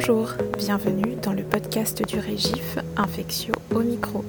Bonjour, 0.00 0.32
bienvenue 0.56 1.14
dans 1.16 1.34
le 1.34 1.42
podcast 1.42 2.02
du 2.08 2.18
Régif 2.18 2.78
Infectio 2.96 3.52
au 3.74 3.80
micro. 3.80 4.24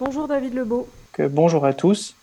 Bonjour 0.00 0.26
David 0.28 0.54
Lebeau. 0.54 0.88
bonjour 1.18 1.66
à 1.66 1.74
tous. 1.74 2.16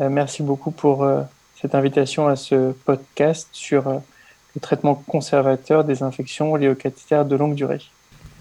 Euh, 0.00 0.08
merci 0.08 0.42
beaucoup 0.42 0.72
pour 0.72 1.04
euh, 1.04 1.22
cette 1.54 1.76
invitation 1.76 2.26
à 2.26 2.34
ce 2.34 2.72
podcast 2.72 3.48
sur 3.52 3.86
euh, 3.86 3.98
le 4.56 4.60
traitement 4.60 4.96
conservateur 4.96 5.84
des 5.84 6.02
infections 6.02 6.56
liées 6.56 6.68
aux 6.68 6.74
cathéters 6.74 7.26
de 7.26 7.36
longue 7.36 7.54
durée. 7.54 7.82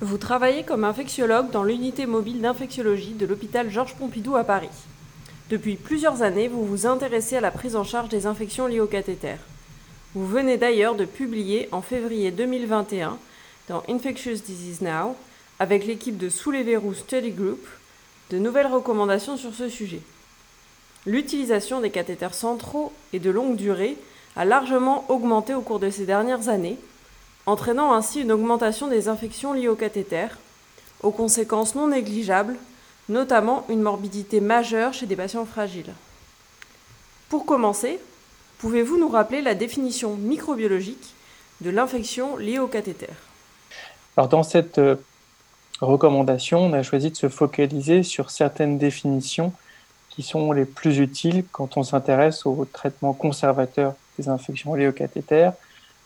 Vous 0.02 0.18
travaillez 0.18 0.64
comme 0.64 0.84
infectiologue 0.84 1.52
dans 1.52 1.64
l'unité 1.64 2.08
mobile 2.08 2.42
d'infectiologie 2.42 3.14
de 3.14 3.28
l'hôpital 3.28 3.70
Georges 3.70 3.94
Pompidou 3.94 4.36
à 4.36 4.44
Paris. 4.44 4.88
Depuis 5.52 5.76
plusieurs 5.76 6.24
années, 6.24 6.48
vous 6.48 6.66
vous 6.66 6.88
intéressez 6.88 7.38
à 7.38 7.42
la 7.42 7.52
prise 7.52 7.76
en 7.76 7.84
charge 7.84 8.10
des 8.10 8.26
infections 8.26 8.66
liées 8.66 8.80
aux 8.80 8.88
cathéters. 8.88 9.38
Vous 10.18 10.26
venez 10.26 10.58
d'ailleurs 10.58 10.96
de 10.96 11.06
publier 11.06 11.70
en 11.72 11.84
février 11.84 12.32
2021 12.32 13.20
dans 13.70 13.84
Infectious 13.88 14.40
Disease 14.44 14.82
Now, 14.82 15.16
avec 15.60 15.86
l'équipe 15.86 16.18
de 16.18 16.30
Sous 16.30 16.50
les 16.50 16.64
verrous 16.64 16.96
Study 16.96 17.30
Group, 17.30 17.64
de 18.32 18.40
nouvelles 18.40 18.66
recommandations 18.66 19.38
sur 19.38 19.54
ce 19.54 19.70
sujet. 19.70 20.02
L'utilisation 21.06 21.82
des 21.82 21.92
cathéters 21.92 22.34
centraux 22.34 22.92
et 23.14 23.20
de 23.20 23.30
longue 23.30 23.58
durée 23.58 23.96
a 24.36 24.44
largement 24.44 25.06
augmenté 25.08 25.54
au 25.54 25.62
cours 25.62 25.78
de 25.80 25.92
ces 25.92 26.08
dernières 26.08 26.50
années, 26.50 26.80
entraînant 27.46 27.94
ainsi 27.94 28.22
une 28.22 28.32
augmentation 28.32 28.88
des 28.88 29.10
infections 29.10 29.54
liées 29.54 29.68
aux 29.68 29.76
cathéters, 29.76 30.40
aux 31.04 31.12
conséquences 31.12 31.76
non 31.76 31.90
négligeables, 31.90 32.56
notamment 33.08 33.68
une 33.70 33.84
morbidité 33.84 34.42
majeure 34.42 34.96
chez 34.96 35.06
des 35.06 35.16
patients 35.16 35.46
fragiles. 35.46 35.94
Pour 37.30 37.46
commencer, 37.46 38.00
pouvez-vous 38.60 38.98
nous 38.98 39.10
rappeler 39.10 39.42
la 39.42 39.56
définition 39.56 40.16
microbiologique 40.16 41.14
de 41.62 41.70
l'infection 41.70 42.38
liée 42.38 42.60
au 42.60 42.68
cathéter? 42.68 43.10
Alors 44.16 44.30
dans 44.30 44.44
cette 44.44 44.80
euh, 44.80 44.96
recommandation, 45.82 46.60
on 46.66 46.74
a 46.74 46.84
choisi 46.84 47.12
de 47.12 47.16
se 47.16 47.30
focaliser 47.30 48.04
sur 48.04 48.32
certaines 48.32 48.78
définitions 48.78 49.54
qui 50.10 50.24
sont 50.24 50.52
les 50.52 50.66
plus 50.66 50.98
utiles 50.98 51.46
quand 51.52 51.78
on 51.78 51.84
s'intéresse 51.84 52.46
au 52.46 52.66
traitement 52.66 53.14
conservateur 53.14 53.94
des 54.18 54.30
infections 54.30 54.74
liées 54.74 54.88
au 54.88 54.92
cathéter, 54.92 55.52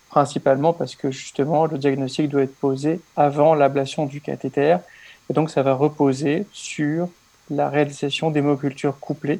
principalement 0.09 0.73
parce 0.73 0.95
que 0.95 1.11
justement 1.11 1.65
le 1.65 1.77
diagnostic 1.77 2.27
doit 2.27 2.43
être 2.43 2.55
posé 2.55 2.99
avant 3.15 3.55
l'ablation 3.55 4.05
du 4.05 4.19
cathéter. 4.19 4.77
Et 5.29 5.33
donc 5.33 5.49
ça 5.49 5.63
va 5.63 5.73
reposer 5.73 6.45
sur 6.51 7.07
la 7.49 7.69
réalisation 7.69 8.31
d'hémocultures 8.31 8.99
couplées 8.99 9.39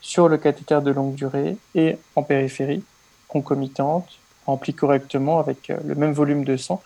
sur 0.00 0.28
le 0.28 0.38
cathéter 0.38 0.80
de 0.82 0.90
longue 0.90 1.14
durée 1.14 1.56
et 1.74 1.98
en 2.16 2.22
périphérie, 2.22 2.82
concomitante, 3.26 4.18
remplie 4.46 4.74
correctement 4.74 5.38
avec 5.38 5.70
euh, 5.70 5.76
le 5.84 5.94
même 5.94 6.12
volume 6.12 6.44
de 6.44 6.56
sang. 6.56 6.82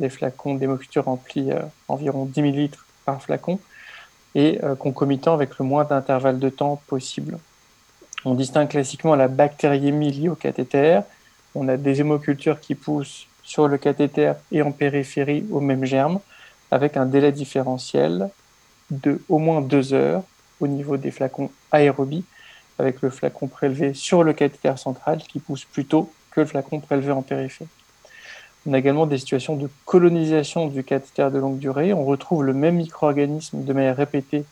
Les 0.00 0.08
flacons 0.08 0.54
d'hémoculture 0.54 1.04
remplis 1.04 1.52
euh, 1.52 1.60
environ 1.88 2.24
10 2.24 2.40
ml 2.40 2.70
par 3.04 3.22
flacon 3.22 3.60
et 4.34 4.58
euh, 4.64 4.74
concomitant 4.74 5.34
avec 5.34 5.58
le 5.58 5.64
moins 5.64 5.84
d'intervalle 5.84 6.38
de 6.38 6.48
temps 6.48 6.80
possible. 6.86 7.38
On 8.24 8.34
distingue 8.34 8.68
classiquement 8.68 9.14
la 9.14 9.28
bactériémie 9.28 10.10
liée 10.10 10.28
au 10.28 10.34
cathéter. 10.34 11.00
On 11.54 11.68
a 11.68 11.76
des 11.76 12.00
hémocultures 12.00 12.60
qui 12.60 12.74
poussent 12.74 13.28
sur 13.42 13.68
le 13.68 13.78
cathéter 13.78 14.32
et 14.50 14.62
en 14.62 14.72
périphérie 14.72 15.46
au 15.52 15.60
même 15.60 15.84
germe, 15.84 16.18
avec 16.72 16.96
un 16.96 17.06
délai 17.06 17.30
différentiel 17.30 18.28
de 18.90 19.22
au 19.28 19.38
moins 19.38 19.60
deux 19.60 19.94
heures 19.94 20.24
au 20.60 20.66
niveau 20.66 20.96
des 20.96 21.12
flacons 21.12 21.50
aérobies, 21.70 22.24
avec 22.78 23.02
le 23.02 23.10
flacon 23.10 23.46
prélevé 23.46 23.94
sur 23.94 24.22
le 24.22 24.32
cathéter 24.32 24.76
central 24.76 25.18
qui 25.18 25.38
pousse 25.38 25.64
plus 25.64 25.86
tôt 25.86 26.10
que 26.30 26.40
le 26.40 26.46
flacon 26.46 26.80
prélevé 26.80 27.12
en 27.12 27.22
périphérie. 27.22 27.68
On 28.66 28.72
a 28.72 28.78
également 28.78 29.06
des 29.06 29.18
situations 29.18 29.54
de 29.54 29.70
colonisation 29.84 30.66
du 30.66 30.82
cathéter 30.82 31.30
de 31.30 31.38
longue 31.38 31.58
durée. 31.58 31.92
On 31.92 32.04
retrouve 32.04 32.44
le 32.44 32.52
même 32.52 32.76
micro-organisme 32.76 33.62
de 33.64 33.72
manière 33.72 33.96
répétée 33.96 34.44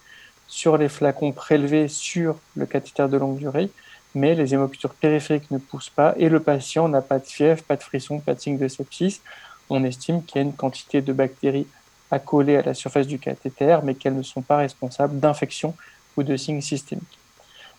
sur 0.46 0.76
les 0.76 0.88
flacons 0.88 1.32
prélevés 1.32 1.88
sur 1.88 2.38
le 2.54 2.66
cathéter 2.66 3.08
de 3.08 3.16
longue 3.16 3.38
durée, 3.38 3.70
mais 4.14 4.34
les 4.34 4.54
hémocultures 4.54 4.94
périphériques 4.94 5.50
ne 5.50 5.58
poussent 5.58 5.90
pas 5.90 6.14
et 6.16 6.28
le 6.28 6.38
patient 6.38 6.88
n'a 6.88 7.02
pas 7.02 7.18
de 7.18 7.26
fièvre, 7.26 7.64
pas 7.64 7.74
de 7.74 7.82
frisson, 7.82 8.20
pas 8.20 8.34
de 8.34 8.40
signe 8.40 8.58
de 8.58 8.68
sepsis. 8.68 9.20
On 9.68 9.82
estime 9.82 10.22
qu'il 10.22 10.36
y 10.36 10.38
a 10.38 10.42
une 10.42 10.52
quantité 10.52 11.02
de 11.02 11.12
bactéries 11.12 11.66
accolées 12.10 12.58
à 12.58 12.62
la 12.62 12.74
surface 12.74 13.08
du 13.08 13.18
cathéter, 13.18 13.78
mais 13.82 13.94
qu'elles 13.94 14.16
ne 14.16 14.22
sont 14.22 14.42
pas 14.42 14.58
responsables 14.58 15.18
d'infection 15.18 15.74
ou 16.16 16.22
de 16.22 16.36
signes 16.36 16.60
systémiques. 16.60 17.18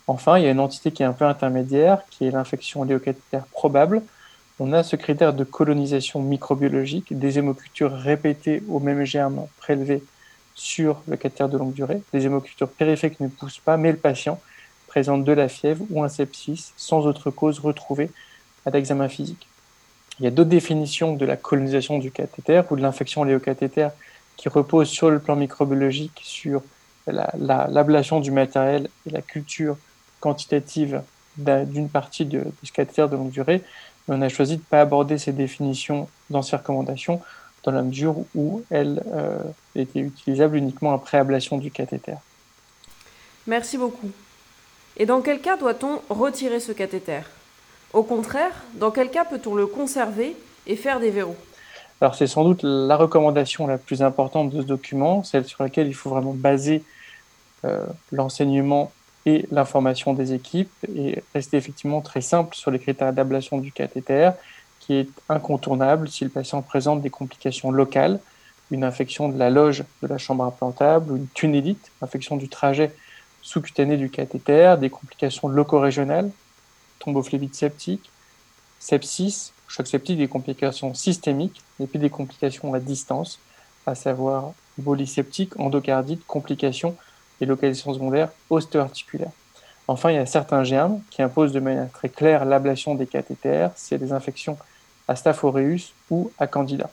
Enfin, 0.07 0.37
il 0.37 0.43
y 0.43 0.47
a 0.47 0.51
une 0.51 0.59
entité 0.59 0.91
qui 0.91 1.01
est 1.01 1.05
un 1.05 1.13
peu 1.13 1.25
intermédiaire, 1.25 2.01
qui 2.11 2.25
est 2.25 2.31
l'infection 2.31 2.83
liée 2.83 2.99
probable. 3.51 4.03
On 4.59 4.71
a 4.71 4.83
ce 4.83 4.95
critère 4.95 5.33
de 5.33 5.43
colonisation 5.43 6.21
microbiologique, 6.21 7.17
des 7.17 7.39
hémocultures 7.39 7.91
répétées 7.91 8.61
au 8.69 8.79
même 8.79 9.03
germe 9.03 9.47
prélevées 9.57 10.03
sur 10.53 11.01
le 11.07 11.17
cathéter 11.17 11.49
de 11.49 11.57
longue 11.57 11.73
durée. 11.73 12.01
Les 12.13 12.25
hémocultures 12.25 12.69
périphériques 12.69 13.19
ne 13.19 13.27
poussent 13.27 13.59
pas, 13.59 13.77
mais 13.77 13.91
le 13.91 13.97
patient 13.97 14.39
présente 14.87 15.25
de 15.25 15.31
la 15.33 15.49
fièvre 15.49 15.83
ou 15.89 16.03
un 16.03 16.07
sepsis 16.07 16.71
sans 16.77 17.05
autre 17.05 17.31
cause 17.31 17.59
retrouvée 17.59 18.09
à 18.65 18.69
l'examen 18.69 19.09
physique. 19.09 19.47
Il 20.19 20.23
y 20.23 20.27
a 20.27 20.31
d'autres 20.31 20.49
définitions 20.49 21.13
de 21.15 21.25
la 21.25 21.35
colonisation 21.35 21.97
du 21.97 22.11
cathéter 22.11 22.61
ou 22.69 22.77
de 22.77 22.81
l'infection 22.81 23.25
liée 23.25 23.35
au 23.35 23.39
cathéter 23.39 23.89
qui 24.37 24.47
reposent 24.47 24.87
sur 24.87 25.09
le 25.09 25.19
plan 25.19 25.35
microbiologique, 25.35 26.21
sur 26.23 26.61
l'ablation 27.07 28.21
du 28.21 28.31
matériel 28.31 28.89
et 29.05 29.09
la 29.09 29.21
culture 29.21 29.77
quantitative 30.25 31.03
d'une 31.37 31.89
partie 31.89 32.25
de, 32.25 32.43
ce 32.63 32.71
cathéter 32.71 33.07
de 33.07 33.15
longue 33.15 33.29
durée. 33.29 33.61
Mais 34.07 34.15
on 34.15 34.21
a 34.21 34.29
choisi 34.29 34.55
de 34.55 34.61
ne 34.61 34.65
pas 34.65 34.81
aborder 34.81 35.19
ces 35.19 35.33
définitions 35.33 36.09
dans 36.31 36.41
ces 36.41 36.55
recommandations 36.55 37.21
dans 37.63 37.71
la 37.71 37.81
mesure 37.81 38.15
où 38.35 38.63
elles 38.69 39.03
euh, 39.13 39.39
étaient 39.75 39.99
utilisables 39.99 40.55
uniquement 40.55 40.93
après 40.93 41.17
ablation 41.17 41.57
du 41.57 41.71
cathéter. 41.71 42.15
Merci 43.47 43.77
beaucoup. 43.77 44.11
Et 44.97 45.05
dans 45.05 45.21
quel 45.21 45.41
cas 45.41 45.57
doit-on 45.57 46.01
retirer 46.09 46.59
ce 46.59 46.71
cathéter? 46.71 47.21
Au 47.93 48.03
contraire, 48.03 48.53
dans 48.75 48.91
quel 48.91 49.09
cas 49.09 49.25
peut-on 49.25 49.55
le 49.55 49.67
conserver 49.67 50.35
et 50.67 50.75
faire 50.75 50.99
des 50.99 51.11
verrous? 51.11 51.35
Alors 52.01 52.15
c'est 52.15 52.27
sans 52.27 52.43
doute 52.43 52.61
la 52.63 52.97
recommandation 52.97 53.67
la 53.67 53.77
plus 53.77 54.01
importante 54.01 54.49
de 54.51 54.61
ce 54.61 54.67
document, 54.67 55.23
celle 55.23 55.45
sur 55.45 55.63
laquelle 55.63 55.87
il 55.87 55.95
faut 55.95 56.09
vraiment 56.09 56.33
baser 56.33 56.83
euh, 57.65 57.85
l'enseignement 58.11 58.91
et 59.25 59.47
l'information 59.51 60.13
des 60.13 60.33
équipes 60.33 60.71
et 60.95 61.23
rester 61.33 61.57
effectivement 61.57 62.01
très 62.01 62.21
simple 62.21 62.55
sur 62.55 62.71
les 62.71 62.79
critères 62.79 63.13
d'ablation 63.13 63.57
du 63.57 63.71
cathéter 63.71 64.31
qui 64.79 64.93
est 64.93 65.09
incontournable 65.29 66.07
si 66.07 66.23
le 66.23 66.29
patient 66.29 66.61
présente 66.61 67.01
des 67.01 67.09
complications 67.09 67.71
locales, 67.71 68.19
une 68.69 68.83
infection 68.83 69.29
de 69.29 69.37
la 69.37 69.49
loge 69.49 69.83
de 70.03 70.07
la 70.07 70.17
chambre 70.17 70.43
implantable 70.43 71.17
une 71.17 71.27
tunnélite, 71.27 71.91
infection 72.01 72.37
du 72.37 72.49
trajet 72.49 72.91
sous-cutané 73.41 73.97
du 73.97 74.09
cathéter, 74.09 74.75
des 74.79 74.89
complications 74.89 75.47
loco-régionales, 75.47 76.31
thrombophlébite 76.99 77.53
septique, 77.53 78.09
sepsis, 78.79 79.51
choc 79.67 79.87
septique, 79.87 80.17
des 80.17 80.27
complications 80.27 80.93
systémiques, 80.95 81.61
et 81.79 81.85
puis 81.85 81.99
des 81.99 82.09
complications 82.09 82.73
à 82.73 82.79
distance, 82.79 83.39
à 83.85 83.93
savoir 83.93 84.53
bolie 84.79 85.07
septique, 85.07 85.59
endocardite, 85.59 86.25
complications 86.25 86.95
et 87.41 87.45
localisation 87.45 87.93
secondaire 87.93 88.29
ostéo-articulaire. 88.49 89.31
Enfin, 89.87 90.11
il 90.11 90.15
y 90.15 90.19
a 90.19 90.25
certains 90.25 90.63
germes 90.63 91.01
qui 91.11 91.21
imposent 91.21 91.51
de 91.51 91.59
manière 91.59 91.91
très 91.91 92.09
claire 92.09 92.45
l'ablation 92.45 92.95
des 92.95 93.05
cathéters, 93.05 93.71
c'est 93.75 93.97
des 93.97 94.11
infections 94.11 94.57
à 95.07 95.15
Staph 95.15 95.43
aureus 95.43 95.93
ou 96.09 96.31
à 96.39 96.47
Candida. 96.47 96.89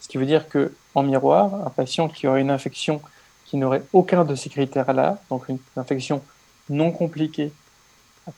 Ce 0.00 0.08
qui 0.08 0.18
veut 0.18 0.26
dire 0.26 0.48
que, 0.48 0.72
en 0.94 1.02
miroir, 1.02 1.54
un 1.66 1.70
patient 1.70 2.08
qui 2.08 2.26
aurait 2.26 2.40
une 2.40 2.50
infection 2.50 3.00
qui 3.44 3.56
n'aurait 3.56 3.82
aucun 3.92 4.24
de 4.24 4.34
ces 4.34 4.50
critères-là, 4.50 5.18
donc 5.30 5.48
une 5.48 5.58
infection 5.76 6.22
non 6.68 6.90
compliquée 6.90 7.52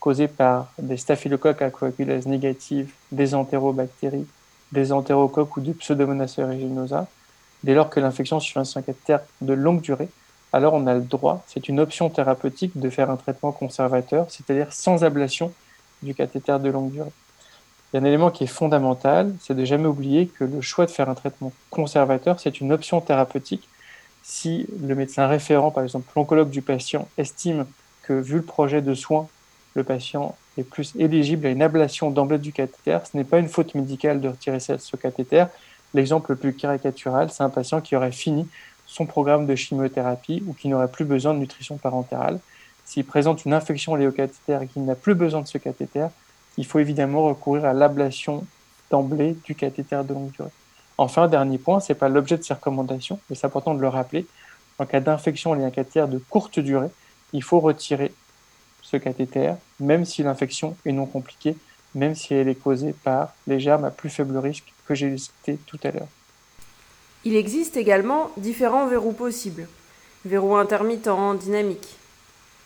causée 0.01 0.29
par 0.29 0.73
des 0.79 0.97
staphylocoques 0.97 1.63
à 1.63 1.71
coagulase 1.71 2.27
négative, 2.27 2.93
des 3.13 3.35
entérobactéries, 3.35 4.27
des 4.73 4.93
entérocoques 4.93 5.57
ou 5.57 5.61
du 5.61 5.75
pseudomonas 5.75 6.35
aeruginosa, 6.39 7.07
dès 7.63 7.75
lors 7.75 7.89
que 7.89 8.01
l'infection 8.01 8.41
sur 8.41 8.61
un 8.61 8.65
cathéter 8.83 9.19
de 9.41 9.53
longue 9.53 9.81
durée, 9.81 10.09
alors 10.53 10.75
on 10.75 10.87
a 10.87 10.95
le 10.95 11.01
droit, 11.01 11.45
c'est 11.47 11.69
une 11.69 11.81
option 11.81 12.09
thérapeutique 12.09 12.79
de 12.79 12.89
faire 12.89 13.11
un 13.11 13.17
traitement 13.17 13.53
conservateur, 13.53 14.27
c'est-à-dire 14.31 14.73
sans 14.73 15.05
ablation 15.05 15.53
du 16.03 16.15
cathéter 16.15 16.59
de 16.59 16.71
longue 16.71 16.93
durée. 16.93 17.11
Il 17.93 17.97
y 17.97 17.99
a 17.99 18.03
un 18.03 18.05
élément 18.05 18.31
qui 18.31 18.45
est 18.45 18.49
fondamental, 18.49 19.35
c'est 19.41 19.55
de 19.55 19.65
jamais 19.65 19.87
oublier 19.87 20.27
que 20.27 20.45
le 20.45 20.61
choix 20.61 20.87
de 20.87 20.91
faire 20.91 21.09
un 21.09 21.15
traitement 21.15 21.53
conservateur, 21.71 22.41
c'est 22.41 22.61
une 22.61 22.73
option 22.73 23.01
thérapeutique. 23.01 23.69
Si 24.23 24.67
le 24.83 24.95
médecin 24.95 25.27
référent, 25.27 25.71
par 25.71 25.85
exemple 25.85 26.11
l'oncologue 26.17 26.51
du 26.51 26.63
patient, 26.63 27.09
estime 27.17 27.67
que 28.03 28.13
vu 28.13 28.37
le 28.37 28.43
projet 28.43 28.83
de 28.83 28.95
soins, 28.95 29.29
le 29.75 29.85
patient 29.85 30.37
est 30.59 30.65
plus 30.65 30.95
éligible 30.97 31.47
à 31.47 31.51
une 31.51 31.63
ablation 31.63 32.11
d'emblée 32.11 32.39
du 32.39 32.53
cathéter, 32.53 32.99
ce 33.11 33.17
n'est 33.17 33.25
pas 33.25 33.39
une 33.39 33.49
faute 33.49 33.75
médicale 33.75 34.21
de 34.21 34.29
retirer 34.29 34.59
ce 34.59 34.97
cathéter. 34.97 35.45
L'exemple 35.95 36.33
le 36.33 36.37
plus 36.37 36.55
caricatural, 36.55 37.31
c'est 37.31 37.43
un 37.43 37.51
patient 37.51 37.81
qui 37.81 37.95
aurait 37.95 38.13
fini 38.13 38.49
son 38.87 39.07
programme 39.07 39.47
de 39.47 39.55
chimiothérapie 39.55 40.43
ou 40.47 40.55
qui 40.55 40.69
n'aurait 40.69 40.91
plus 40.91 41.05
besoin 41.05 41.35
de 41.35 41.39
nutrition 41.39 41.77
parentérale. 41.77 42.39
S'il 42.85 43.05
présente 43.05 43.45
une 43.45 43.53
infection 43.53 43.97
cathéter 44.13 44.59
et 44.63 44.67
qu'il 44.67 44.85
n'a 44.85 44.95
plus 44.95 45.15
besoin 45.15 45.43
de 45.43 45.47
ce 45.47 45.59
cathéter, 45.59 46.07
il 46.57 46.65
faut 46.65 46.79
évidemment 46.79 47.25
recourir 47.25 47.65
à 47.65 47.73
l'ablation 47.73 48.47
d'emblée 48.91 49.37
du 49.45 49.55
cathéter 49.55 50.01
de 50.05 50.15
longue 50.15 50.31
durée. 50.31 50.51
Enfin, 50.99 51.29
dernier 51.29 51.59
point, 51.59 51.81
ce 51.81 51.93
n'est 51.93 51.99
pas 51.99 52.09
l'objet 52.09 52.39
de 52.39 52.43
ces 52.43 52.55
recommandations, 52.55 53.19
mais 53.29 53.37
c'est 53.37 53.47
important 53.47 53.75
de 53.75 53.81
le 53.81 53.89
rappeler. 53.89 54.27
En 54.79 54.87
cas 54.87 55.01
d'infection 55.01 55.53
liée 55.53 55.65
à 55.65 55.67
un 55.67 55.71
cathéter 55.71 56.07
de 56.09 56.19
courte 56.19 56.59
durée, 56.59 56.89
il 57.33 57.43
faut 57.43 57.61
retirer 57.61 58.13
ce 58.83 58.97
cathéter, 58.97 59.53
même 59.81 60.05
si 60.05 60.23
l'infection 60.23 60.77
est 60.87 60.93
non 60.93 61.07
compliquée, 61.07 61.57
même 61.95 62.15
si 62.15 62.35
elle 62.35 62.49
est 62.49 62.55
causée 62.55 62.93
par 62.93 63.35
les 63.47 63.59
germes 63.59 63.85
à 63.85 63.91
plus 63.91 64.11
faible 64.11 64.37
risque 64.39 64.73
que 64.87 64.95
j'ai 64.95 65.17
cité 65.19 65.59
tout 65.67 65.79
à 65.83 65.91
l'heure. 65.91 66.09
Il 67.25 67.37
existe 67.37 67.77
également 67.77 68.31
différents 68.37 68.87
verrous 68.87 69.13
possibles. 69.13 69.69
Verrou 70.25 70.57
intermittent, 70.57 71.09
dynamique. 71.41 71.97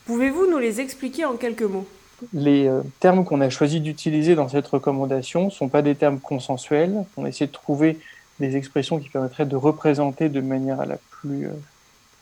Pouvez-vous 0.07 0.47
nous 0.51 0.59
les 0.59 0.81
expliquer 0.81 1.25
en 1.25 1.37
quelques 1.37 1.63
mots? 1.63 1.87
Les 2.35 2.67
euh, 2.67 2.83
termes 3.01 3.25
qu'on 3.25 3.41
a 3.41 3.49
choisi 3.49 3.81
d'utiliser 3.81 4.35
dans 4.35 4.49
cette 4.49 4.67
recommandation 4.67 5.47
ne 5.47 5.51
sont 5.51 5.69
pas 5.69 5.83
des 5.83 5.95
termes 5.95 6.21
consensuels. 6.21 7.05
On 7.17 7.25
essaie 7.25 7.47
de 7.47 7.53
trouver 7.53 7.99
des 8.39 8.57
expressions 8.57 8.99
qui 8.99 9.09
permettraient 9.09 9.47
de 9.47 9.57
représenter 9.57 10.29
de 10.29 10.41
manière 10.41 10.85
la 10.85 10.99
plus 11.11 11.47
euh, 11.47 11.53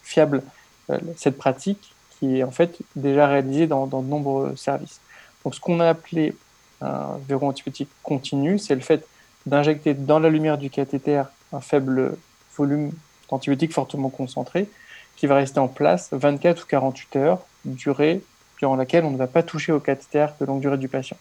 fiable 0.03 0.43
euh, 0.91 0.99
cette 1.17 1.37
pratique 1.37 1.95
qui 2.19 2.39
est 2.39 2.43
en 2.43 2.51
fait 2.51 2.79
déjà 2.97 3.27
réalisée 3.27 3.67
dans, 3.67 3.87
dans 3.87 4.03
de 4.03 4.09
nombreux 4.09 4.55
services. 4.57 5.01
Donc 5.45 5.55
ce 5.55 5.61
qu'on 5.61 5.81
a 5.81 5.89
appelé 5.89 6.35
un 6.81 7.19
verrou 7.29 7.49
antibiotique 7.49 7.89
continu, 8.03 8.59
c'est 8.59 8.75
le 8.75 8.81
fait 8.81 9.07
d'injecter 9.47 9.95
dans 9.95 10.19
la 10.19 10.29
lumière 10.29 10.59
du 10.59 10.71
cathéter 10.71 11.23
un 11.53 11.61
faible 11.61 12.17
volume 12.57 12.93
d'antibiotiques 13.31 13.73
fortement 13.73 14.09
concentré 14.09 14.69
qui 15.17 15.27
va 15.27 15.35
rester 15.35 15.59
en 15.59 15.69
place 15.69 16.11
24 16.13 16.63
ou 16.63 16.67
48 16.67 17.17
heures, 17.17 17.41
durée 17.65 18.23
durant 18.59 18.77
laquelle 18.77 19.05
on 19.05 19.11
ne 19.11 19.17
va 19.17 19.27
pas 19.27 19.43
toucher 19.43 19.73
au 19.73 19.81
cathéter 19.81 20.27
de 20.41 20.47
longue 20.47 20.61
durée 20.61 20.79
du 20.79 20.89
patient. 20.89 21.17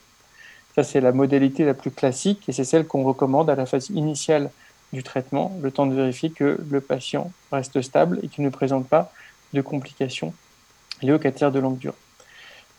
Ça, 0.75 0.83
c'est 0.83 1.01
la 1.01 1.11
modalité 1.11 1.65
la 1.65 1.73
plus 1.73 1.91
classique 1.91 2.47
et 2.47 2.51
c'est 2.51 2.63
celle 2.63 2.85
qu'on 2.85 3.03
recommande 3.03 3.49
à 3.49 3.55
la 3.55 3.65
phase 3.65 3.89
initiale 3.89 4.51
du 4.93 5.03
traitement, 5.03 5.57
le 5.61 5.71
temps 5.71 5.87
de 5.87 5.95
vérifier 5.95 6.29
que 6.29 6.59
le 6.69 6.81
patient 6.81 7.31
reste 7.51 7.81
stable 7.81 8.19
et 8.23 8.27
qu'il 8.27 8.43
ne 8.43 8.49
présente 8.49 8.87
pas 8.87 9.11
de 9.53 9.61
complications 9.61 10.33
liées 11.01 11.13
au 11.13 11.19
cathéter 11.19 11.49
de 11.51 11.59
longue 11.59 11.77
durée. 11.77 11.95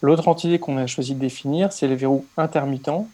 L'autre 0.00 0.28
entité 0.28 0.60
qu'on 0.60 0.76
a 0.78 0.86
choisi 0.86 1.14
de 1.14 1.20
définir, 1.20 1.72
c'est 1.72 1.88
les 1.88 1.96
verrous 1.96 2.24
intermittents, 2.36 3.08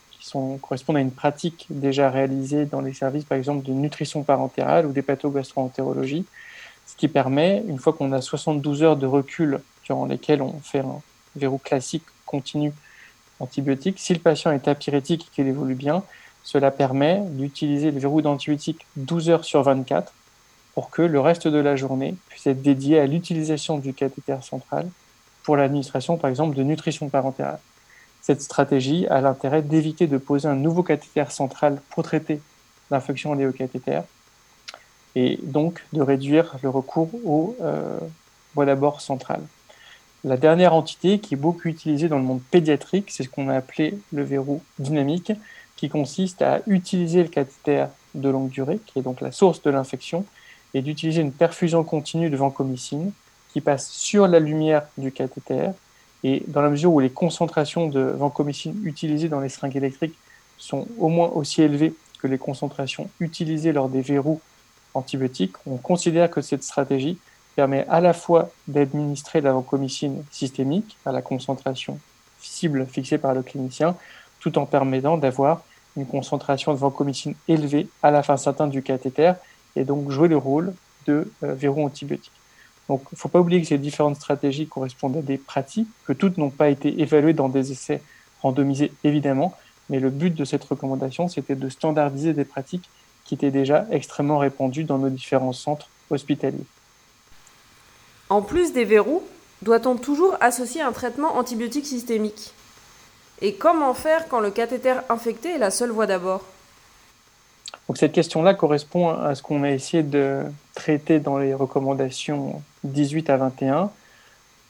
correspondent 0.60 0.96
à 0.96 1.00
une 1.00 1.10
pratique 1.10 1.66
déjà 1.70 2.10
réalisée 2.10 2.64
dans 2.64 2.80
les 2.80 2.92
services, 2.92 3.24
par 3.24 3.38
exemple, 3.38 3.64
de 3.64 3.72
nutrition 3.72 4.22
parentérale 4.22 4.86
ou 4.86 4.92
d'hépatogastro-entérologie, 4.92 6.24
ce 6.86 6.96
qui 6.96 7.08
permet, 7.08 7.62
une 7.68 7.78
fois 7.78 7.92
qu'on 7.92 8.12
a 8.12 8.20
72 8.20 8.82
heures 8.82 8.96
de 8.96 9.06
recul 9.06 9.60
durant 9.84 10.06
lesquelles 10.06 10.42
on 10.42 10.58
fait 10.60 10.80
un 10.80 11.00
verrou 11.36 11.58
classique 11.58 12.04
continu 12.26 12.72
antibiotique, 13.40 13.98
si 13.98 14.14
le 14.14 14.20
patient 14.20 14.52
est 14.52 14.68
apyrétique 14.68 15.26
et 15.26 15.34
qu'il 15.34 15.46
évolue 15.46 15.74
bien, 15.74 16.02
cela 16.42 16.70
permet 16.70 17.22
d'utiliser 17.30 17.90
le 17.90 17.98
verrou 17.98 18.22
d'antibiotique 18.22 18.86
12 18.96 19.30
heures 19.30 19.44
sur 19.44 19.62
24 19.62 20.12
pour 20.74 20.90
que 20.90 21.02
le 21.02 21.20
reste 21.20 21.48
de 21.48 21.58
la 21.58 21.76
journée 21.76 22.14
puisse 22.28 22.46
être 22.46 22.62
dédié 22.62 22.98
à 22.98 23.06
l'utilisation 23.06 23.78
du 23.78 23.94
cathéter 23.94 24.36
central 24.42 24.88
pour 25.42 25.56
l'administration, 25.56 26.16
par 26.16 26.30
exemple, 26.30 26.56
de 26.56 26.62
nutrition 26.62 27.08
parentérale. 27.08 27.60
Cette 28.24 28.40
stratégie 28.40 29.06
a 29.08 29.20
l'intérêt 29.20 29.60
d'éviter 29.60 30.06
de 30.06 30.16
poser 30.16 30.48
un 30.48 30.54
nouveau 30.54 30.82
cathéter 30.82 31.30
central 31.30 31.78
pour 31.90 32.04
traiter 32.04 32.40
l'infection 32.90 33.34
liée 33.34 33.46
au 33.46 33.52
et 35.14 35.38
donc 35.42 35.84
de 35.92 36.00
réduire 36.00 36.56
le 36.62 36.70
recours 36.70 37.10
au 37.26 37.54
euh, 37.60 37.98
d'abord 38.56 39.02
central. 39.02 39.42
La 40.24 40.38
dernière 40.38 40.72
entité 40.72 41.18
qui 41.18 41.34
est 41.34 41.36
beaucoup 41.36 41.68
utilisée 41.68 42.08
dans 42.08 42.16
le 42.16 42.24
monde 42.24 42.40
pédiatrique, 42.50 43.10
c'est 43.10 43.24
ce 43.24 43.28
qu'on 43.28 43.50
a 43.50 43.56
appelé 43.56 43.98
le 44.10 44.22
verrou 44.22 44.62
dynamique, 44.78 45.32
qui 45.76 45.90
consiste 45.90 46.40
à 46.40 46.62
utiliser 46.66 47.22
le 47.24 47.28
cathéter 47.28 47.84
de 48.14 48.30
longue 48.30 48.48
durée, 48.48 48.80
qui 48.86 49.00
est 49.00 49.02
donc 49.02 49.20
la 49.20 49.32
source 49.32 49.60
de 49.60 49.70
l'infection, 49.70 50.24
et 50.72 50.80
d'utiliser 50.80 51.20
une 51.20 51.32
perfusion 51.32 51.84
continue 51.84 52.30
de 52.30 52.38
vancomycine 52.38 53.12
qui 53.52 53.60
passe 53.60 53.90
sur 53.90 54.26
la 54.26 54.40
lumière 54.40 54.86
du 54.96 55.12
cathéter. 55.12 55.72
Et 56.24 56.42
dans 56.48 56.62
la 56.62 56.70
mesure 56.70 56.92
où 56.92 57.00
les 57.00 57.10
concentrations 57.10 57.86
de 57.86 58.00
vancomycine 58.00 58.80
utilisées 58.84 59.28
dans 59.28 59.40
les 59.40 59.50
seringues 59.50 59.76
électriques 59.76 60.16
sont 60.56 60.88
au 60.98 61.08
moins 61.08 61.28
aussi 61.28 61.62
élevées 61.62 61.94
que 62.18 62.26
les 62.26 62.38
concentrations 62.38 63.10
utilisées 63.20 63.72
lors 63.72 63.90
des 63.90 64.00
verrous 64.00 64.40
antibiotiques, 64.94 65.54
on 65.66 65.76
considère 65.76 66.30
que 66.30 66.40
cette 66.40 66.62
stratégie 66.62 67.18
permet 67.54 67.86
à 67.88 68.00
la 68.00 68.14
fois 68.14 68.50
d'administrer 68.66 69.40
la 69.40 69.52
vancomycine 69.52 70.24
systémique 70.30 70.96
à 71.04 71.12
la 71.12 71.22
concentration 71.22 72.00
cible 72.40 72.86
fixée 72.86 73.18
par 73.18 73.34
le 73.34 73.42
clinicien, 73.42 73.96
tout 74.40 74.58
en 74.58 74.66
permettant 74.66 75.18
d'avoir 75.18 75.62
une 75.96 76.06
concentration 76.06 76.72
de 76.72 76.78
vancomycine 76.78 77.34
élevée 77.48 77.88
à 78.02 78.10
la 78.10 78.22
fin 78.22 78.36
certaine 78.36 78.70
du 78.70 78.82
cathéter 78.82 79.32
et 79.76 79.84
donc 79.84 80.10
jouer 80.10 80.28
le 80.28 80.36
rôle 80.36 80.74
de 81.06 81.30
euh, 81.42 81.54
verrou 81.54 81.84
antibiotique. 81.84 82.32
Donc, 82.88 83.02
il 83.12 83.14
ne 83.14 83.18
faut 83.18 83.28
pas 83.28 83.40
oublier 83.40 83.60
que 83.62 83.66
ces 83.66 83.78
différentes 83.78 84.16
stratégies 84.16 84.66
correspondent 84.66 85.16
à 85.16 85.22
des 85.22 85.38
pratiques, 85.38 85.88
que 86.06 86.12
toutes 86.12 86.36
n'ont 86.36 86.50
pas 86.50 86.68
été 86.68 87.00
évaluées 87.00 87.32
dans 87.32 87.48
des 87.48 87.72
essais 87.72 88.02
randomisés, 88.42 88.92
évidemment, 89.04 89.56
mais 89.88 90.00
le 90.00 90.10
but 90.10 90.34
de 90.34 90.44
cette 90.44 90.64
recommandation, 90.64 91.28
c'était 91.28 91.54
de 91.54 91.68
standardiser 91.68 92.32
des 92.34 92.44
pratiques 92.44 92.88
qui 93.24 93.34
étaient 93.34 93.50
déjà 93.50 93.86
extrêmement 93.90 94.38
répandues 94.38 94.84
dans 94.84 94.98
nos 94.98 95.08
différents 95.08 95.52
centres 95.52 95.88
hospitaliers. 96.10 96.66
En 98.28 98.42
plus 98.42 98.72
des 98.72 98.84
verrous, 98.84 99.22
doit-on 99.62 99.96
toujours 99.96 100.36
associer 100.40 100.82
un 100.82 100.92
traitement 100.92 101.36
antibiotique 101.36 101.86
systémique? 101.86 102.52
Et 103.40 103.54
comment 103.54 103.94
faire 103.94 104.28
quand 104.28 104.40
le 104.40 104.50
cathéter 104.50 104.94
infecté 105.08 105.50
est 105.50 105.58
la 105.58 105.70
seule 105.70 105.90
voie 105.90 106.06
d'abord? 106.06 106.42
Donc 107.88 107.98
cette 107.98 108.12
question-là 108.12 108.54
correspond 108.54 109.10
à 109.10 109.34
ce 109.34 109.42
qu'on 109.42 109.62
a 109.62 109.70
essayé 109.70 110.02
de 110.02 110.42
traiter 110.74 111.20
dans 111.20 111.38
les 111.38 111.52
recommandations 111.52 112.62
18 112.84 113.28
à 113.28 113.36
21. 113.36 113.90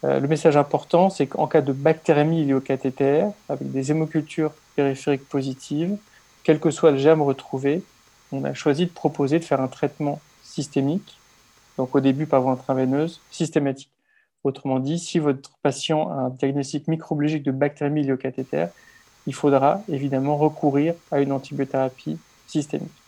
Euh, 0.05 0.19
le 0.19 0.26
message 0.26 0.56
important, 0.56 1.11
c'est 1.11 1.26
qu'en 1.26 1.46
cas 1.46 1.61
de 1.61 1.72
bactérémie 1.72 2.44
liée 2.44 2.55
au 2.55 2.61
cathéter, 2.61 3.25
avec 3.49 3.70
des 3.70 3.93
hémocultures 3.93 4.52
périphériques 4.75 5.28
positives, 5.28 5.96
quel 6.43 6.58
que 6.58 6.70
soit 6.70 6.90
le 6.90 6.99
germe 6.99 7.22
retrouvé, 7.22 7.82
on 8.32 8.44
a 8.44 8.52
choisi 8.52 8.87
de 8.87 8.90
proposer 8.90 9.38
de 9.38 9.44
faire 9.44 9.60
un 9.60 9.69
traitement 9.69 10.20
systémique, 10.43 11.19
donc 11.78 11.94
au 11.94 12.00
début 12.00 12.26
par 12.26 12.43
voie 12.43 12.52
intraveineuse, 12.52 13.20
systématique. 13.31 13.90
Autrement 14.43 14.81
dit, 14.81 14.99
si 14.99 15.20
votre 15.20 15.52
patient 15.62 16.10
a 16.10 16.14
un 16.14 16.31
diagnostic 16.31 16.88
microbiologique 16.88 17.44
de 17.44 17.52
bactérémie 17.52 18.02
liée 18.02 18.12
au 18.12 18.17
cathéter, 18.17 18.67
il 19.27 19.34
faudra 19.34 19.82
évidemment 19.88 20.36
recourir 20.36 20.94
à 21.12 21.20
une 21.20 21.32
antibiothérapie 21.32 22.19
systémique. 22.46 23.04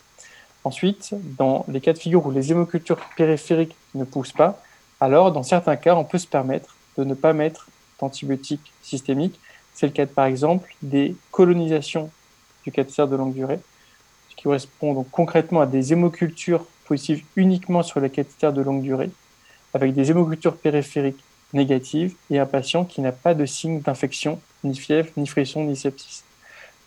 Ensuite, 0.67 1.11
dans 1.37 1.63
les 1.69 1.79
cas 1.79 1.93
de 1.93 1.97
figure 1.97 2.25
où 2.25 2.29
les 2.29 2.51
hémocultures 2.51 2.99
périphériques 3.15 3.77
ne 3.95 4.03
poussent 4.03 4.33
pas, 4.33 4.61
alors 4.99 5.31
dans 5.31 5.41
certains 5.41 5.77
cas, 5.77 5.95
on 5.95 6.03
peut 6.03 6.17
se 6.17 6.27
permettre 6.27 6.75
de 6.97 7.05
ne 7.05 7.13
pas 7.13 7.31
mettre 7.31 7.69
d'antibiotiques 8.01 8.73
systémiques. 8.81 9.39
C'est 9.73 9.85
le 9.85 9.93
cas 9.93 10.05
par 10.05 10.25
exemple 10.25 10.75
des 10.81 11.15
colonisations 11.31 12.09
du 12.65 12.73
cathéter 12.73 13.07
de 13.07 13.15
longue 13.15 13.33
durée, 13.33 13.61
ce 14.29 14.35
qui 14.35 14.43
correspond 14.43 14.93
donc 14.93 15.09
concrètement 15.09 15.61
à 15.61 15.67
des 15.67 15.93
hémocultures 15.93 16.65
positives 16.85 17.23
uniquement 17.37 17.81
sur 17.81 18.01
le 18.01 18.09
cathéter 18.09 18.51
de 18.51 18.61
longue 18.61 18.81
durée, 18.81 19.11
avec 19.73 19.93
des 19.93 20.11
hémocultures 20.11 20.57
périphériques 20.57 21.23
négatives 21.53 22.13
et 22.29 22.39
un 22.39 22.45
patient 22.45 22.83
qui 22.83 22.99
n'a 22.99 23.13
pas 23.13 23.33
de 23.33 23.45
signe 23.45 23.79
d'infection, 23.79 24.41
ni 24.65 24.75
fièvre, 24.75 25.11
ni 25.15 25.27
frisson, 25.27 25.63
ni 25.63 25.77
sepsis. 25.77 26.23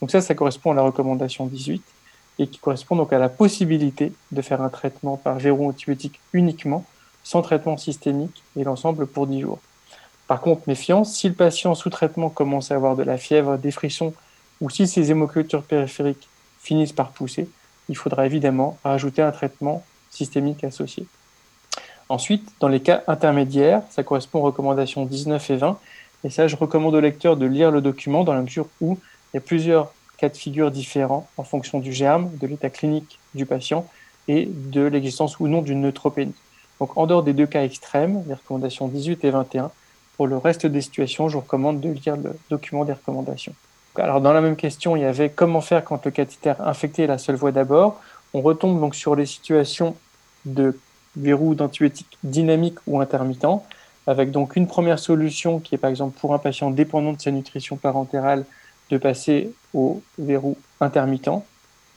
Donc 0.01 0.11
ça, 0.11 0.21
ça 0.21 0.35
correspond 0.35 0.71
à 0.71 0.75
la 0.75 0.83
recommandation 0.83 1.47
18 1.47 1.81
et 2.39 2.47
qui 2.47 2.59
correspond 2.59 2.95
donc 2.95 3.13
à 3.13 3.19
la 3.19 3.29
possibilité 3.29 4.13
de 4.31 4.41
faire 4.41 4.61
un 4.61 4.69
traitement 4.69 5.17
par 5.17 5.37
verrou 5.37 5.67
antibiotique 5.67 6.19
uniquement, 6.33 6.85
sans 7.23 7.41
traitement 7.41 7.77
systémique 7.77 8.43
et 8.57 8.63
l'ensemble 8.63 9.05
pour 9.05 9.27
10 9.27 9.41
jours. 9.41 9.59
Par 10.27 10.41
contre, 10.41 10.63
méfiance, 10.67 11.13
si 11.13 11.27
le 11.27 11.35
patient 11.35 11.75
sous 11.75 11.89
traitement 11.89 12.29
commence 12.29 12.71
à 12.71 12.75
avoir 12.75 12.95
de 12.95 13.03
la 13.03 13.17
fièvre, 13.17 13.57
des 13.57 13.71
frissons, 13.71 14.13
ou 14.61 14.69
si 14.69 14.87
ses 14.87 15.11
hémocultures 15.11 15.63
périphériques 15.63 16.29
finissent 16.61 16.93
par 16.93 17.11
pousser, 17.11 17.49
il 17.89 17.97
faudra 17.97 18.25
évidemment 18.25 18.77
rajouter 18.83 19.21
un 19.21 19.31
traitement 19.31 19.83
systémique 20.09 20.63
associé. 20.63 21.05
Ensuite, 22.09 22.49
dans 22.59 22.67
les 22.67 22.81
cas 22.81 23.03
intermédiaires, 23.07 23.81
ça 23.89 24.03
correspond 24.03 24.39
aux 24.39 24.43
recommandations 24.43 25.05
19 25.05 25.49
et 25.49 25.55
20, 25.57 25.79
et 26.23 26.29
ça, 26.29 26.47
je 26.47 26.55
recommande 26.55 26.93
au 26.93 26.99
lecteur 26.99 27.35
de 27.35 27.45
lire 27.45 27.71
le 27.71 27.81
document 27.81 28.23
dans 28.23 28.33
la 28.33 28.41
mesure 28.41 28.67
où 28.79 28.99
il 29.33 29.37
y 29.37 29.39
a 29.39 29.41
plusieurs 29.41 29.91
cas 30.21 30.29
de 30.29 30.37
figure 30.37 30.69
différents 30.69 31.27
en 31.37 31.43
fonction 31.43 31.79
du 31.79 31.91
germe, 31.91 32.29
de 32.37 32.45
l'état 32.45 32.69
clinique 32.69 33.19
du 33.33 33.47
patient 33.47 33.87
et 34.27 34.47
de 34.47 34.83
l'existence 34.83 35.39
ou 35.39 35.47
non 35.47 35.63
d'une 35.63 35.81
neutropénie. 35.81 36.35
Donc 36.79 36.95
en 36.95 37.07
dehors 37.07 37.23
des 37.23 37.33
deux 37.33 37.47
cas 37.47 37.63
extrêmes, 37.63 38.23
les 38.27 38.35
recommandations 38.35 38.87
18 38.87 39.23
et 39.23 39.31
21, 39.31 39.71
pour 40.17 40.27
le 40.27 40.37
reste 40.37 40.67
des 40.67 40.81
situations, 40.81 41.27
je 41.27 41.33
vous 41.33 41.41
recommande 41.41 41.81
de 41.81 41.89
lire 41.89 42.15
le 42.17 42.37
document 42.51 42.85
des 42.85 42.93
recommandations. 42.93 43.53
Alors 43.95 44.21
dans 44.21 44.31
la 44.31 44.41
même 44.41 44.55
question, 44.55 44.95
il 44.95 45.01
y 45.01 45.05
avait 45.05 45.29
comment 45.29 45.59
faire 45.59 45.83
quand 45.83 46.05
le 46.05 46.11
cathéter 46.11 46.53
infecté 46.59 47.03
est 47.03 47.07
la 47.07 47.17
seule 47.17 47.35
voie 47.35 47.51
d'abord. 47.51 47.99
On 48.33 48.41
retombe 48.41 48.79
donc 48.79 48.93
sur 48.93 49.15
les 49.15 49.25
situations 49.25 49.95
de 50.45 50.77
verrou 51.15 51.55
d'antibiotiques 51.55 52.17
dynamiques 52.23 52.77
ou 52.85 53.01
intermittents, 53.01 53.65
avec 54.05 54.29
donc 54.31 54.55
une 54.55 54.67
première 54.67 54.99
solution 54.99 55.59
qui 55.59 55.75
est 55.75 55.77
par 55.79 55.89
exemple 55.89 56.17
pour 56.19 56.33
un 56.33 56.37
patient 56.37 56.69
dépendant 56.69 57.13
de 57.13 57.21
sa 57.21 57.31
nutrition 57.31 57.75
parentérale 57.75 58.45
de 58.91 58.97
passer 58.97 59.51
au 59.73 60.01
verrou 60.17 60.57
intermittent. 60.79 61.43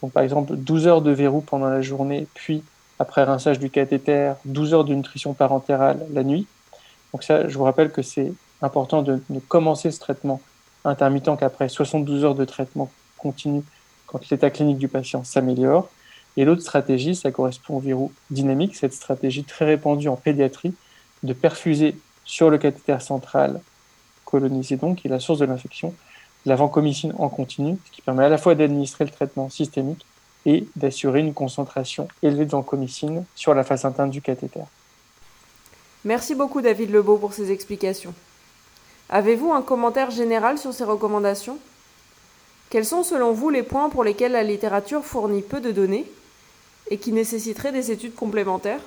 Donc, 0.03 0.13
par 0.13 0.23
exemple, 0.23 0.55
12 0.57 0.87
heures 0.87 1.03
de 1.03 1.11
verrou 1.11 1.41
pendant 1.41 1.69
la 1.69 1.81
journée, 1.81 2.27
puis 2.35 2.63
après 2.99 3.25
rinçage 3.25 3.59
du 3.59 3.71
cathéter, 3.71 4.35
12 4.45 4.75
heures 4.75 4.85
de 4.85 4.95
nutrition 4.95 5.35
parentérale 5.35 6.07
la 6.13 6.23
nuit. 6.23 6.47
Donc 7.13 7.23
ça, 7.23 7.49
je 7.49 7.57
vous 7.57 7.65
rappelle 7.65 7.91
que 7.91 8.03
c'est 8.03 8.33
important 8.63 9.03
de 9.03 9.23
ne 9.31 9.41
commencer 9.41 9.91
ce 9.91 10.01
traitement 10.01 10.41
intermittent 10.85 11.37
qu'après 11.39 11.69
72 11.69 12.25
heures 12.25 12.35
de 12.35 12.45
traitement 12.45 12.91
continu 13.19 13.63
quand 14.07 14.29
l'état 14.31 14.51
clinique 14.51 14.79
du 14.79 14.89
patient 14.89 15.25
s'améliore. 15.25 15.89
Et 16.37 16.45
l'autre 16.45 16.63
stratégie, 16.63 17.15
ça 17.15 17.31
correspond 17.31 17.77
au 17.77 17.81
verrou 17.81 18.13
dynamique, 18.31 18.75
cette 18.75 18.93
stratégie 18.93 19.45
très 19.45 19.65
répandue 19.65 20.09
en 20.09 20.17
pédiatrie 20.17 20.75
de 21.23 21.33
perfuser 21.33 21.97
sur 22.25 22.51
le 22.51 22.59
cathéter 22.59 23.01
central 23.01 23.61
colonisé 24.25 24.77
donc, 24.77 24.99
qui 24.99 25.07
est 25.07 25.11
la 25.11 25.21
source 25.21 25.39
de 25.39 25.45
l'infection, 25.45 25.95
la 26.47 26.57
vancomycine 26.57 27.15
en 27.19 27.29
continu, 27.29 27.77
ce 27.87 27.91
qui 27.91 28.03
permet 28.03 28.25
à 28.25 28.29
la 28.29 28.39
fois 28.39 28.55
d'administrer 28.55 29.05
le 29.05 29.11
traitement 29.11 29.49
systémique 29.49 30.05
et 30.47 30.67
d'assurer 30.77 31.21
une 31.21 31.35
concentration 31.35 32.09
élevée 32.23 32.45
de 32.45 32.51
vancomycine 32.51 33.25
sur 33.35 33.55
la 33.55 33.65
face 33.65 33.85
interne 33.85 34.11
du 34.11 34.21
cathéter. 34.21 34.61
Merci 36.05 36.35
beaucoup 36.35 36.61
David 36.61 36.91
Lebeau 36.91 37.17
pour 37.17 37.33
ces 37.33 37.51
explications. 37.51 38.13
Avez-vous 39.09 39.53
un 39.53 39.63
commentaire 39.63 40.11
général 40.11 40.59
sur 40.59 40.75
ces 40.75 40.85
recommandations? 40.85 41.59
Quels 42.69 42.85
sont 42.85 43.05
selon 43.05 43.33
vous 43.33 43.51
les 43.51 43.63
points 43.63 43.89
pour 43.89 44.05
lesquels 44.05 44.33
la 44.33 44.43
littérature 44.43 45.05
fournit 45.05 45.43
peu 45.43 45.61
de 45.61 45.71
données 45.71 46.11
et 46.91 46.99
qui 46.99 47.13
nécessiteraient 47.13 47.73
des 47.73 47.91
études 47.91 48.15
complémentaires? 48.15 48.81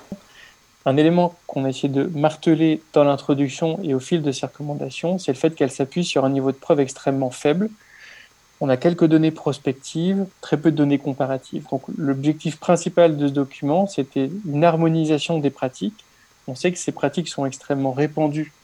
Un 0.88 0.96
élément 0.96 1.34
qu'on 1.46 1.66
a 1.66 1.68
essayé 1.68 1.90
de 1.90 2.04
marteler 2.04 2.80
dans 2.94 3.04
l'introduction 3.04 3.78
et 3.82 3.92
au 3.92 4.00
fil 4.00 4.22
de 4.22 4.32
ces 4.32 4.46
recommandations, 4.46 5.18
c'est 5.18 5.32
le 5.32 5.36
fait 5.36 5.54
qu'elles 5.54 5.70
s'appuient 5.70 6.02
sur 6.02 6.24
un 6.24 6.30
niveau 6.30 6.50
de 6.50 6.56
preuve 6.56 6.80
extrêmement 6.80 7.30
faible. 7.30 7.68
On 8.62 8.70
a 8.70 8.78
quelques 8.78 9.04
données 9.04 9.30
prospectives, 9.30 10.24
très 10.40 10.56
peu 10.56 10.70
de 10.70 10.76
données 10.76 10.96
comparatives. 10.96 11.66
Donc 11.70 11.82
l'objectif 11.98 12.56
principal 12.56 13.18
de 13.18 13.28
ce 13.28 13.32
document, 13.34 13.86
c'était 13.86 14.30
une 14.46 14.64
harmonisation 14.64 15.38
des 15.38 15.50
pratiques. 15.50 16.06
On 16.46 16.54
sait 16.54 16.72
que 16.72 16.78
ces 16.78 16.92
pratiques 16.92 17.28
sont 17.28 17.44
extrêmement 17.44 17.92
répandues 17.92 18.54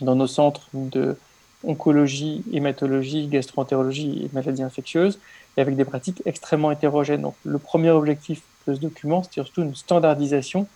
dans 0.00 0.14
nos 0.14 0.26
centres 0.26 0.70
de 0.72 1.18
oncologie, 1.64 2.44
hématologie, 2.50 3.26
gastroentérologie 3.26 4.22
et 4.24 4.30
maladies 4.32 4.62
infectieuses, 4.62 5.18
et 5.58 5.60
avec 5.60 5.76
des 5.76 5.84
pratiques 5.84 6.22
extrêmement 6.24 6.70
hétérogènes. 6.70 7.20
Donc, 7.20 7.34
le 7.44 7.58
premier 7.58 7.90
objectif 7.90 8.40
de 8.66 8.74
ce 8.74 8.80
document, 8.80 9.22
c'est 9.22 9.34
surtout 9.34 9.62
une 9.62 9.74
standardisation 9.74 10.66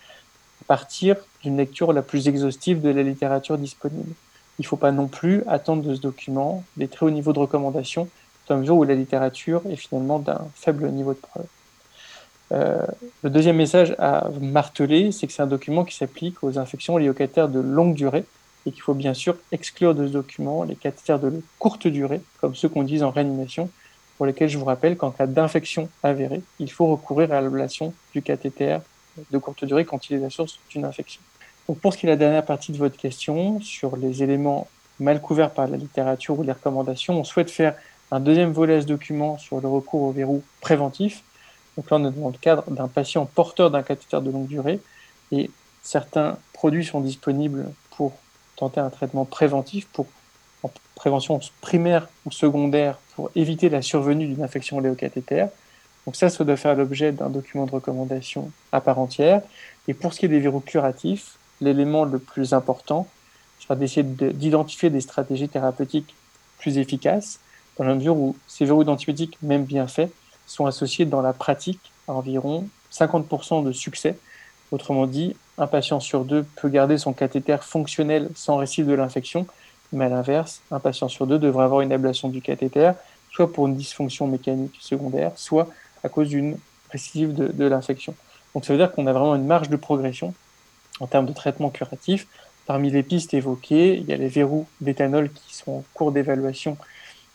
partir 0.63 1.17
d'une 1.43 1.57
lecture 1.57 1.93
la 1.93 2.03
plus 2.03 2.29
exhaustive 2.29 2.81
de 2.81 2.91
la 2.91 3.03
littérature 3.03 3.59
disponible. 3.59 4.13
Il 4.59 4.63
ne 4.63 4.67
faut 4.67 4.77
pas 4.77 4.93
non 4.93 5.09
plus 5.09 5.43
attendre 5.47 5.83
de 5.83 5.95
ce 5.95 6.01
document 6.01 6.65
des 6.77 6.89
très 6.89 7.07
hauts 7.07 7.11
niveaux 7.11 7.33
de 7.33 7.39
recommandation, 7.39 8.09
dans 8.49 8.55
la 8.57 8.61
mesure 8.61 8.77
où 8.77 8.85
la 8.85 8.95
littérature 8.95 9.63
est 9.71 9.77
finalement 9.77 10.19
d'un 10.19 10.47
faible 10.55 10.89
niveau 10.91 11.15
de 11.15 11.19
preuve. 11.19 11.47
Euh, 12.53 12.85
le 13.23 13.31
deuxième 13.31 13.57
message 13.57 13.95
à 13.99 14.29
marteler, 14.41 15.11
c'est 15.11 15.27
que 15.27 15.33
c'est 15.33 15.43
un 15.43 15.47
document 15.47 15.85
qui 15.85 15.97
s'applique 15.97 16.43
aux 16.43 16.59
infections 16.59 16.99
liées 16.99 17.09
aux 17.09 17.15
cathéters 17.15 17.49
de 17.49 17.61
longue 17.61 17.95
durée 17.95 18.25
et 18.67 18.73
qu'il 18.73 18.83
faut 18.83 18.95
bien 18.95 19.15
sûr 19.15 19.37
exclure 19.53 19.95
de 19.95 20.07
ce 20.07 20.13
document 20.13 20.63
les 20.65 20.77
cathéters 20.77 21.19
de 21.19 21.43
courte 21.59 21.87
durée, 21.87 22.21
comme 22.41 22.55
ceux 22.55 22.69
qu'on 22.69 22.83
dit 22.83 23.03
en 23.03 23.11
réanimation, 23.11 23.71
pour 24.17 24.27
lesquels 24.27 24.49
je 24.49 24.59
vous 24.59 24.67
rappelle 24.67 24.97
qu'en 24.97 25.11
cas 25.11 25.27
d'infection 25.27 25.89
avérée, 26.03 26.43
il 26.59 26.71
faut 26.71 26.87
recourir 26.87 27.33
à 27.33 27.41
l'ablation 27.41 27.95
du 28.13 28.23
cathéter 28.23 28.79
de 29.31 29.39
courte 29.39 29.65
durée 29.65 29.85
quand 29.85 30.11
il 30.11 30.17
est 30.17 30.21
la 30.21 30.31
source 30.31 30.59
d'une 30.71 30.85
infection. 30.85 31.21
Donc 31.69 31.79
pour 31.79 31.93
ce 31.93 31.99
qui 31.99 32.07
est 32.07 32.09
de 32.09 32.13
la 32.13 32.19
dernière 32.19 32.45
partie 32.45 32.73
de 32.73 32.79
votre 32.79 32.97
question, 32.97 33.61
sur 33.61 33.97
les 33.97 34.23
éléments 34.23 34.69
mal 34.99 35.21
couverts 35.21 35.51
par 35.51 35.67
la 35.67 35.77
littérature 35.77 36.39
ou 36.39 36.43
les 36.43 36.53
recommandations, 36.53 37.19
on 37.19 37.25
souhaite 37.25 37.51
faire 37.51 37.75
un 38.11 38.21
deuxième 38.21 38.53
volet 38.53 38.77
à 38.77 38.81
ce 38.83 38.87
document 38.87 39.39
sur 39.39 39.61
le 39.61 39.69
recours 39.69 40.03
au 40.03 40.13
verrou 40.13 40.43
préventif. 40.61 41.23
Donc 41.77 41.91
là, 41.91 41.97
on 41.97 42.09
est 42.09 42.11
dans 42.11 42.29
le 42.29 42.39
cadre 42.39 42.71
d'un 42.71 42.89
patient 42.89 43.25
porteur 43.27 43.71
d'un 43.71 43.83
cathéter 43.83 44.21
de 44.21 44.31
longue 44.31 44.49
durée 44.49 44.81
et 45.31 45.51
certains 45.83 46.39
produits 46.53 46.85
sont 46.85 47.01
disponibles 47.01 47.73
pour 47.97 48.13
tenter 48.57 48.81
un 48.81 48.91
traitement 48.91 49.25
préventif, 49.25 49.87
pour 49.89 50.07
en 50.63 50.71
prévention 50.95 51.41
primaire 51.61 52.09
ou 52.27 52.31
secondaire, 52.31 52.99
pour 53.17 53.31
éviter 53.35 53.69
la 53.69 53.83
survenue 53.83 54.27
d'une 54.27 54.43
infection 54.43 54.79
léocathétaire. 54.79 55.49
Donc 56.07 56.17
ça, 56.17 56.29
ça 56.29 56.45
doit 56.45 56.57
faire 56.57 56.75
l'objet 56.75 57.13
d'un 57.13 57.31
document 57.31 57.67
de 57.67 57.71
recommandation 57.71 58.51
à 58.73 58.81
part 58.81 58.99
entière. 58.99 59.43
Et 59.89 59.95
pour 59.95 60.13
ce 60.13 60.21
qui 60.21 60.27
est 60.27 60.29
des 60.29 60.41
verrous 60.41 60.61
curatifs, 60.61 61.37
l'élément 61.61 62.05
le 62.05 62.19
plus 62.19 62.55
important 62.55 63.07
sera 63.61 63.77
d'essayer 63.77 64.03
d'identifier 64.03 64.91
des 64.91 65.01
stratégies 65.01 65.49
thérapeutiques 65.49 66.15
plus 66.59 66.79
efficaces, 66.79 67.39
dans 67.79 67.85
la 67.85 67.95
mesure 67.95 68.17
où 68.17 68.37
ces 68.47 68.65
verrous 68.65 68.85
d'antibiotiques, 68.85 69.39
même 69.43 69.65
bien 69.65 69.87
faits, 69.87 70.13
sont 70.47 70.67
associés 70.67 71.07
dans 71.07 71.23
la 71.23 71.33
pratique 71.33 71.93
à 72.09 72.13
environ 72.13 72.69
50% 72.93 73.65
de 73.65 73.73
succès. 73.73 74.17
Autrement 74.71 75.07
dit, 75.07 75.37
un 75.59 75.67
patient 75.67 76.01
sur 76.01 76.25
deux 76.25 76.45
peut 76.57 76.69
garder 76.69 76.99
son 76.99 77.13
cathéter 77.13 77.59
fonctionnel 77.61 78.31
sans 78.35 78.57
récif 78.57 78.87
de 78.87 78.95
l'infection, 78.95 79.47
mais 79.93 80.07
à 80.07 80.09
l'inverse, 80.09 80.63
un 80.71 80.81
patient 80.81 81.09
sur 81.09 81.27
deux 81.27 81.39
devrait 81.39 81.65
avoir 81.65 81.81
une 81.83 81.93
ablation 81.93 82.29
du 82.29 82.41
cathéter, 82.41 82.93
soit 83.33 83.53
pour 83.53 83.67
une 83.67 83.77
dysfonction 83.77 84.27
mécanique 84.27 84.77
secondaire, 84.81 85.33
soit 85.37 85.69
à 86.05 86.09
cause 86.09 86.29
d'une 86.29 86.57
récidive 86.91 87.35
de, 87.35 87.65
l'infection. 87.65 88.15
Donc 88.55 88.65
ça 88.65 88.73
veut 88.73 88.79
dire 88.79 88.93
qu'on 88.93 89.07
a 89.07 89.13
vraiment 89.13 89.35
une 89.35 89.47
marge 89.47 89.69
de 89.69 89.77
progression 89.77 90.35
en 91.01 91.07
termes 91.07 91.27
de 91.27 91.33
traitement 91.33 91.71
curatif. 91.71 92.27
Parmi 92.67 92.91
les 92.91 93.03
pistes 93.03 93.35
évoquées, 93.35 93.97
il 93.97 94.05
y 94.05 94.13
a 94.13 94.17
les 94.17 94.29
verrous 94.29 94.67
d'éthanol 94.81 95.31
qui 95.31 95.57
sont 95.57 95.73
en 95.73 95.85
cours 95.95 96.13
d'évaluation 96.13 96.77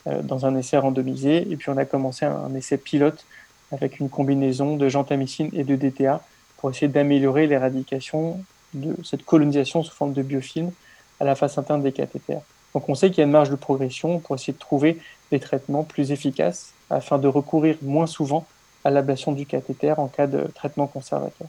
euh, 0.07 0.21
dans 0.21 0.45
un 0.45 0.55
essai 0.55 0.77
randomisé. 0.77 1.49
Et 1.51 1.57
puis 1.57 1.69
on 1.69 1.77
a 1.77 1.85
commencé 1.85 2.25
un, 2.25 2.53
essai 2.55 2.77
pilote 2.77 3.25
avec 3.71 3.99
une 3.99 4.09
combinaison 4.09 4.77
de 4.77 4.87
gentamicine 4.87 5.49
et 5.53 5.63
de 5.63 5.75
DTA 5.75 6.21
pour 6.57 6.69
essayer 6.69 6.87
d'améliorer 6.87 7.47
l'éradication 7.47 8.39
de 8.73 8.95
cette 9.03 9.25
colonisation 9.25 9.83
sous 9.83 9.93
forme 9.93 10.13
de 10.13 10.21
biofilm 10.21 10.71
à 11.19 11.25
la 11.25 11.35
face 11.35 11.57
interne 11.57 11.81
des 11.81 11.91
cathéters. 11.91 12.41
Donc 12.73 12.87
on 12.89 12.95
sait 12.95 13.09
qu'il 13.09 13.19
y 13.19 13.21
a 13.21 13.25
une 13.25 13.31
marge 13.31 13.49
de 13.49 13.55
progression 13.55 14.19
pour 14.19 14.35
essayer 14.35 14.53
de 14.53 14.59
trouver 14.59 14.99
des 15.31 15.39
traitements 15.39 15.83
plus 15.83 16.11
efficaces 16.11 16.73
afin 16.89 17.17
de 17.17 17.27
recourir 17.27 17.75
moins 17.81 18.07
souvent 18.07 18.45
à 18.87 18.89
l'ablation 18.89 19.33
du 19.33 19.45
cathéter 19.45 19.91
en 19.91 20.07
cas 20.07 20.27
de 20.27 20.47
traitement 20.55 20.87
conservateur. 20.87 21.47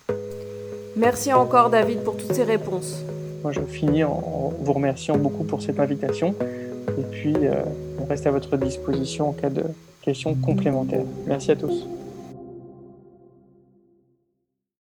Merci 0.97 1.33
encore 1.33 1.71
David 1.71 2.01
pour 2.01 2.17
toutes 2.17 2.35
ces 2.35 2.43
réponses. 2.43 3.05
Moi 3.45 3.53
je 3.53 3.61
finis 3.61 4.03
en 4.03 4.53
vous 4.59 4.73
remerciant 4.73 5.17
beaucoup 5.17 5.45
pour 5.45 5.63
cette 5.63 5.79
invitation 5.79 6.35
et 6.99 7.05
puis 7.13 7.37
euh, 7.37 7.63
on 8.03 8.07
reste 8.07 8.27
à 8.27 8.33
votre 8.33 8.57
disposition 8.57 9.29
en 9.29 9.33
cas 9.33 9.51
de 9.51 9.63
questions 10.03 10.35
complémentaires. 10.35 11.05
Merci 11.29 11.53
à 11.53 11.57
tous. 11.57 11.87